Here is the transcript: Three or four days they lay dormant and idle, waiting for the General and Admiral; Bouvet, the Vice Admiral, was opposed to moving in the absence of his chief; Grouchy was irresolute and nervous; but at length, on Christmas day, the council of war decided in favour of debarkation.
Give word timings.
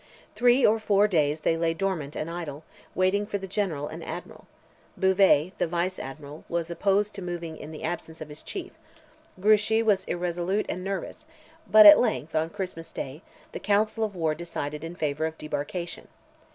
Three 0.33 0.65
or 0.65 0.79
four 0.79 1.07
days 1.07 1.41
they 1.41 1.55
lay 1.55 1.75
dormant 1.75 2.15
and 2.15 2.27
idle, 2.27 2.63
waiting 2.95 3.27
for 3.27 3.37
the 3.37 3.45
General 3.47 3.87
and 3.87 4.03
Admiral; 4.03 4.47
Bouvet, 4.97 5.55
the 5.59 5.67
Vice 5.67 5.99
Admiral, 5.99 6.43
was 6.49 6.71
opposed 6.71 7.13
to 7.13 7.21
moving 7.21 7.55
in 7.55 7.71
the 7.71 7.83
absence 7.83 8.19
of 8.19 8.27
his 8.29 8.41
chief; 8.41 8.71
Grouchy 9.39 9.83
was 9.83 10.03
irresolute 10.05 10.65
and 10.67 10.83
nervous; 10.83 11.27
but 11.69 11.85
at 11.85 11.99
length, 11.99 12.35
on 12.35 12.49
Christmas 12.49 12.91
day, 12.91 13.21
the 13.51 13.59
council 13.59 14.03
of 14.03 14.15
war 14.15 14.33
decided 14.33 14.83
in 14.83 14.95
favour 14.95 15.27
of 15.27 15.37
debarkation. 15.37 16.07